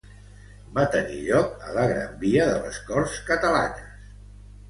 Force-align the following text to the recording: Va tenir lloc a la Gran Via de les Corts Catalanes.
Va 0.77 0.85
tenir 0.93 1.17
lloc 1.25 1.59
a 1.67 1.75
la 1.75 1.83
Gran 1.91 2.17
Via 2.23 2.47
de 2.51 2.55
les 2.63 2.79
Corts 2.87 3.21
Catalanes. 3.27 4.09